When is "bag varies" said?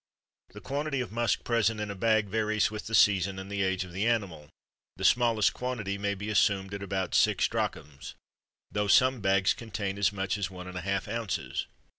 1.95-2.71